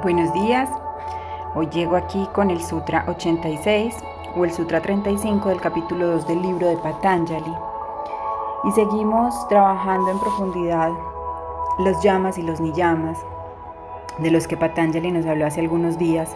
[0.00, 0.70] Buenos días.
[1.56, 3.96] Hoy llego aquí con el Sutra 86
[4.36, 7.52] o el Sutra 35 del capítulo 2 del libro de Patanjali.
[8.62, 10.92] Y seguimos trabajando en profundidad
[11.80, 13.18] los llamas y los niyamas,
[14.18, 16.30] de los que Patanjali nos habló hace algunos días,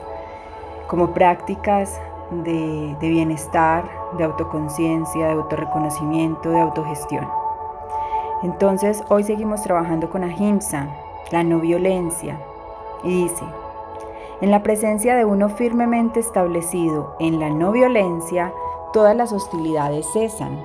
[0.89, 2.01] como prácticas
[2.33, 3.89] de, de bienestar,
[4.19, 7.29] de autoconciencia, de autorreconocimiento, de autogestión.
[8.43, 10.89] Entonces, hoy seguimos trabajando con Ahimsa,
[11.31, 12.41] la no violencia,
[13.05, 13.45] y dice,
[14.41, 18.53] en la presencia de uno firmemente establecido en la no violencia,
[18.93, 20.59] todas las hostilidades cesan.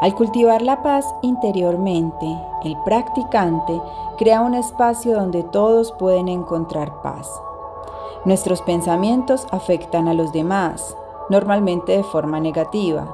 [0.00, 2.26] Al cultivar la paz interiormente,
[2.64, 3.80] el practicante
[4.16, 7.28] crea un espacio donde todos pueden encontrar paz.
[8.24, 10.96] Nuestros pensamientos afectan a los demás,
[11.28, 13.06] normalmente de forma negativa.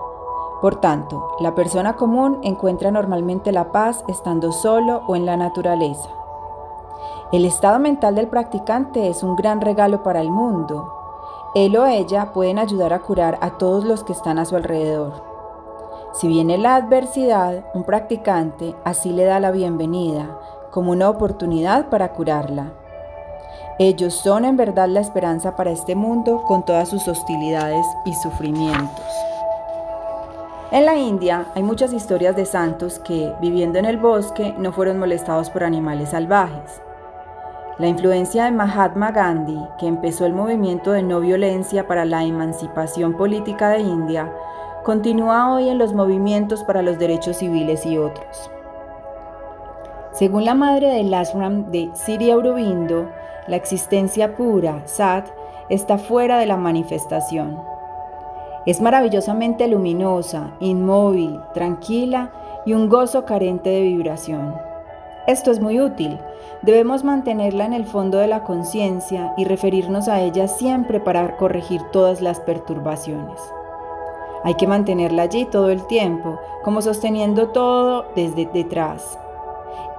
[0.60, 6.10] Por tanto, la persona común encuentra normalmente la paz estando solo o en la naturaleza.
[7.34, 11.50] El estado mental del practicante es un gran regalo para el mundo.
[11.56, 15.14] Él o ella pueden ayudar a curar a todos los que están a su alrededor.
[16.12, 20.38] Si viene la adversidad, un practicante así le da la bienvenida
[20.70, 22.72] como una oportunidad para curarla.
[23.80, 29.04] Ellos son en verdad la esperanza para este mundo con todas sus hostilidades y sufrimientos.
[30.70, 35.00] En la India hay muchas historias de santos que, viviendo en el bosque, no fueron
[35.00, 36.80] molestados por animales salvajes.
[37.76, 43.16] La influencia de Mahatma Gandhi, que empezó el movimiento de no violencia para la emancipación
[43.16, 44.32] política de India,
[44.84, 48.48] continúa hoy en los movimientos para los derechos civiles y otros.
[50.12, 53.10] Según la madre del ashram de Sri Aurobindo,
[53.48, 55.26] la existencia pura, Sat,
[55.68, 57.60] está fuera de la manifestación.
[58.66, 62.30] Es maravillosamente luminosa, inmóvil, tranquila
[62.64, 64.73] y un gozo carente de vibración.
[65.26, 66.18] Esto es muy útil.
[66.60, 71.80] Debemos mantenerla en el fondo de la conciencia y referirnos a ella siempre para corregir
[71.92, 73.40] todas las perturbaciones.
[74.42, 79.18] Hay que mantenerla allí todo el tiempo, como sosteniendo todo desde detrás.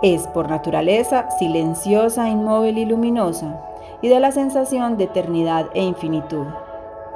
[0.03, 3.59] Es por naturaleza silenciosa, inmóvil y luminosa,
[4.03, 6.45] y da la sensación de eternidad e infinitud.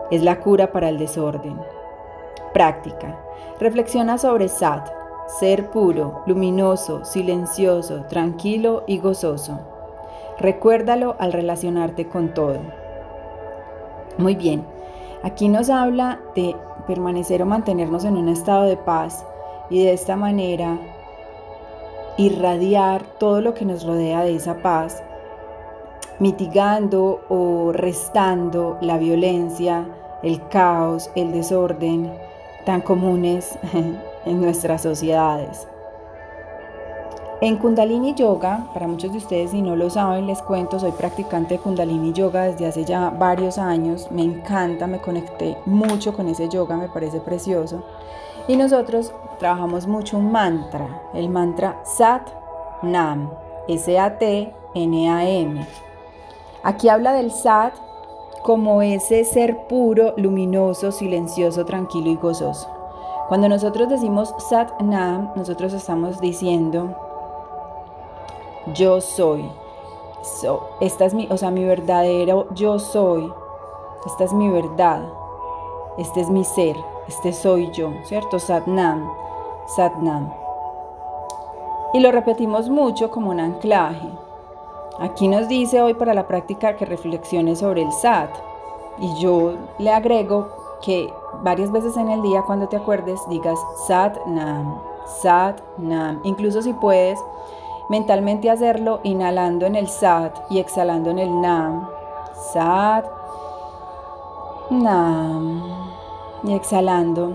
[0.09, 1.61] Es la cura para el desorden.
[2.53, 3.19] Práctica.
[3.59, 4.98] Reflexiona sobre Sat,
[5.38, 9.59] ser puro, luminoso, silencioso, tranquilo y gozoso.
[10.40, 12.59] Recuérdalo al relacionarte con todo.
[14.17, 14.66] Muy bien,
[15.22, 16.56] aquí nos habla de
[16.88, 19.23] permanecer o mantenernos en un estado de paz
[19.69, 20.79] y de esta manera
[22.17, 25.03] irradiar todo lo que nos rodea de esa paz,
[26.17, 29.85] mitigando o restando la violencia,
[30.23, 32.11] el caos, el desorden
[32.66, 33.57] tan comunes
[34.25, 35.68] en nuestras sociedades.
[37.41, 41.53] En Kundalini Yoga, para muchos de ustedes si no lo saben, les cuento, soy practicante
[41.53, 46.50] de Kundalini Yoga desde hace ya varios años, me encanta, me conecté mucho con ese
[46.50, 47.81] yoga, me parece precioso.
[48.50, 52.28] Y nosotros trabajamos mucho un mantra, el mantra Sat
[52.81, 53.29] Nam,
[53.69, 55.66] S-A-T-N-A-M.
[56.63, 57.74] Aquí habla del Sat
[58.44, 62.78] como ese ser puro, luminoso, silencioso, tranquilo y gozoso.
[63.29, 66.95] Cuando nosotros decimos Sat Nam, nosotros estamos diciendo
[68.73, 69.51] yo soy.
[70.81, 73.31] esta es mi, o sea, mi verdadero yo soy.
[74.07, 75.03] Esta es mi verdad.
[76.00, 76.75] Este es mi ser.
[77.07, 78.40] Este soy yo, ¿cierto?
[78.40, 79.07] Sat Nam.
[79.75, 80.34] Sat Nam.
[81.94, 84.09] Y lo repetimos mucho como un anclaje.
[85.00, 88.31] Aquí nos dice hoy para la práctica que reflexione sobre el Sat.
[88.97, 90.47] Y yo le agrego
[90.81, 91.13] que
[91.44, 94.79] varias veces en el día cuando te acuerdes digas Sat Nam,
[95.22, 96.19] Sat Nam.
[96.23, 97.19] Incluso si puedes
[97.90, 101.88] mentalmente hacerlo inhalando en el Sat y exhalando en el Nam.
[102.53, 103.06] Sat
[104.69, 105.63] Nam.
[106.44, 107.34] Y exhalando.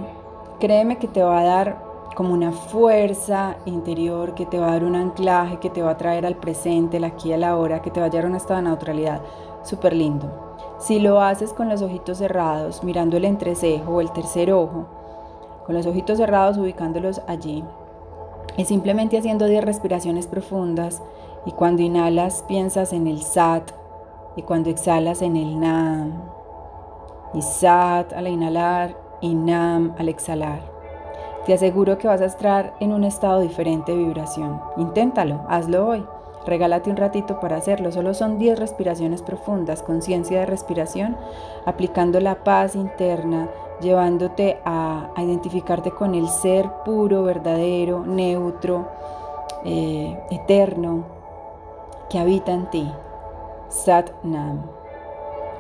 [0.61, 1.85] Créeme que te va a dar
[2.15, 5.97] como una fuerza interior que te va a dar un anclaje, que te va a
[5.97, 8.37] traer al presente, el aquí y la ahora, que te va a llevar a un
[8.37, 9.21] estado de neutralidad.
[9.65, 10.31] Súper lindo.
[10.79, 14.87] Si lo haces con los ojitos cerrados, mirando el entrecejo o el tercer ojo,
[15.65, 17.65] con los ojitos cerrados ubicándolos allí,
[18.57, 21.03] y simplemente haciendo 10 respiraciones profundas,
[21.47, 23.71] y cuando inhalas piensas en el Sat,
[24.37, 26.13] y cuando exhalas en el Nam,
[27.33, 30.61] y Sat al inhalar y Nam al exhalar.
[31.47, 34.61] Te aseguro que vas a estar en un estado diferente de vibración.
[34.77, 36.07] Inténtalo, hazlo hoy.
[36.47, 37.91] Regálate un ratito para hacerlo.
[37.91, 41.17] Solo son 10 respiraciones profundas, conciencia de respiración,
[41.65, 43.49] aplicando la paz interna,
[43.81, 48.89] llevándote a, identificarte con el ser puro, verdadero, neutro,
[49.65, 51.05] eh, eterno,
[52.11, 52.93] que habita en ti.
[53.69, 54.63] Sat Nam.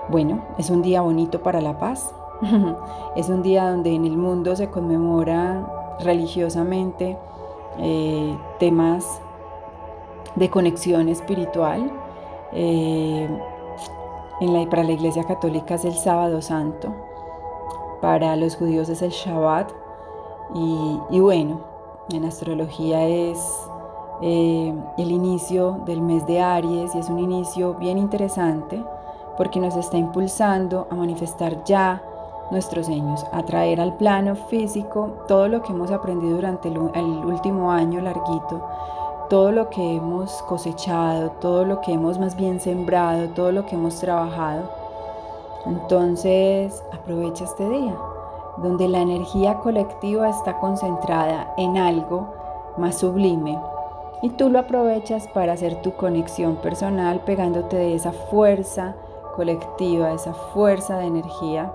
[0.08, 2.14] Bueno, es un día bonito para la paz.
[3.16, 5.66] es un día donde en el mundo se conmemora
[6.00, 7.16] religiosamente
[7.78, 9.20] eh, temas
[10.36, 11.90] de conexión espiritual.
[12.52, 13.28] Eh,
[14.40, 16.92] en la, para la Iglesia Católica es el sábado santo,
[18.00, 19.70] para los judíos es el Shabbat
[21.10, 21.60] y, bueno,
[22.10, 23.38] en astrología es
[24.20, 28.82] eh, el inicio del mes de Aries y es un inicio bien interesante
[29.36, 32.02] porque nos está impulsando a manifestar ya
[32.50, 37.72] nuestros sueños, a traer al plano físico todo lo que hemos aprendido durante el, último
[37.72, 38.64] año larguito,
[39.28, 43.74] todo lo que hemos cosechado, todo lo que hemos más bien sembrado, todo lo que
[43.74, 44.70] hemos trabajado.
[45.66, 47.96] Entonces aprovecha este día,
[48.58, 52.28] donde la energía colectiva está concentrada en algo
[52.76, 53.58] más sublime.
[54.22, 58.94] Y tú lo aprovechas para hacer tu conexión personal pegándote de esa fuerza
[59.36, 61.72] colectiva, esa fuerza de energía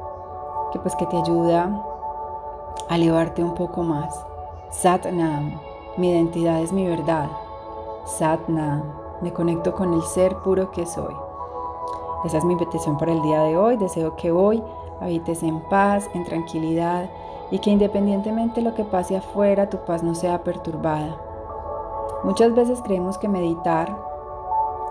[0.72, 1.84] que pues que te ayuda
[2.90, 4.26] a elevarte un poco más.
[4.72, 5.60] Sat Nam,
[6.00, 7.30] mi identidad es mi verdad.
[8.06, 8.84] Sat Nam,
[9.22, 11.14] me conecto con el ser puro que soy.
[12.24, 13.76] Esa es mi petición para el día de hoy.
[13.76, 14.64] Deseo que hoy
[15.02, 17.10] habites en paz, en tranquilidad
[17.52, 21.18] y que independientemente de lo que pase afuera, tu paz no sea perturbada.
[22.24, 23.96] Muchas veces creemos que meditar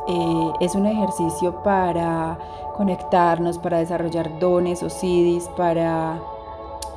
[0.07, 2.39] eh, es un ejercicio para
[2.77, 6.21] conectarnos, para desarrollar dones o CDs, para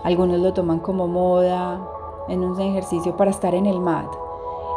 [0.04, 1.80] algunos lo toman como moda,
[2.32, 4.08] en un ejercicio para estar en el mat.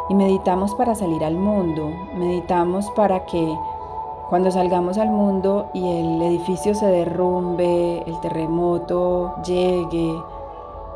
[0.09, 3.57] Y meditamos para salir al mundo, meditamos para que
[4.29, 10.19] cuando salgamos al mundo y el edificio se derrumbe, el terremoto llegue,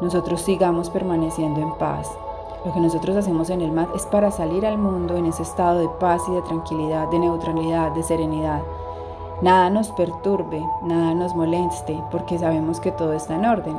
[0.01, 2.09] nosotros sigamos permaneciendo en paz.
[2.65, 5.79] Lo que nosotros hacemos en el MAT es para salir al mundo en ese estado
[5.79, 8.61] de paz y de tranquilidad, de neutralidad, de serenidad.
[9.41, 13.77] Nada nos perturbe, nada nos moleste, porque sabemos que todo está en orden.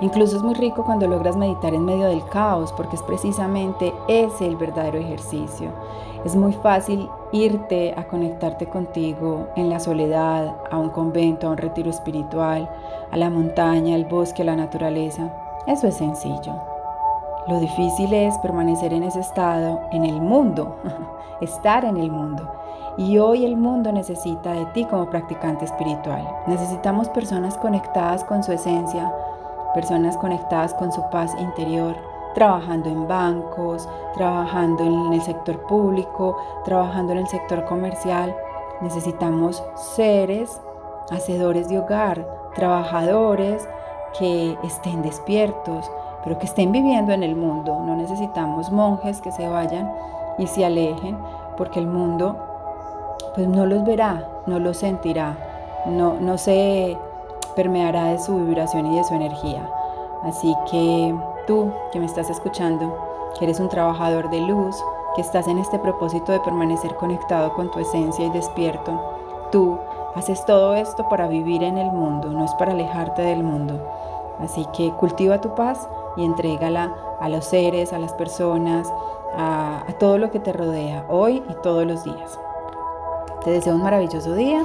[0.00, 4.46] Incluso es muy rico cuando logras meditar en medio del caos, porque es precisamente ese
[4.46, 5.70] el verdadero ejercicio.
[6.24, 11.56] Es muy fácil irte a conectarte contigo en la soledad, a un convento, a un
[11.56, 12.68] retiro espiritual,
[13.10, 15.32] a la montaña, al bosque, a la naturaleza.
[15.66, 16.54] Eso es sencillo.
[17.48, 20.76] Lo difícil es permanecer en ese estado, en el mundo,
[21.40, 22.52] estar en el mundo.
[22.98, 26.26] Y hoy el mundo necesita de ti como practicante espiritual.
[26.46, 29.12] Necesitamos personas conectadas con su esencia,
[29.76, 31.94] personas conectadas con su paz interior,
[32.34, 36.34] trabajando en bancos, trabajando en el sector público,
[36.64, 38.34] trabajando en el sector comercial.
[38.80, 39.62] Necesitamos
[39.94, 40.62] seres
[41.10, 43.68] hacedores de hogar, trabajadores
[44.18, 45.90] que estén despiertos,
[46.24, 47.78] pero que estén viviendo en el mundo.
[47.84, 49.92] No necesitamos monjes que se vayan
[50.38, 51.18] y se alejen,
[51.58, 52.34] porque el mundo
[53.34, 55.36] pues no los verá, no los sentirá,
[55.84, 56.96] no, no se
[57.56, 59.68] permeará de su vibración y de su energía.
[60.22, 61.14] Así que
[61.46, 62.96] tú que me estás escuchando,
[63.38, 64.76] que eres un trabajador de luz,
[65.14, 69.00] que estás en este propósito de permanecer conectado con tu esencia y despierto,
[69.50, 69.78] tú
[70.14, 73.80] haces todo esto para vivir en el mundo, no es para alejarte del mundo.
[74.38, 78.92] Así que cultiva tu paz y entrégala a los seres, a las personas,
[79.34, 82.38] a, todo lo que te rodea hoy y todos los días.
[83.44, 84.62] Te deseo un maravilloso día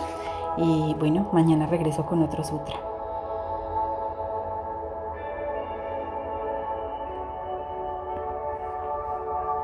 [0.58, 2.91] y bueno, mañana regreso con otro sutra.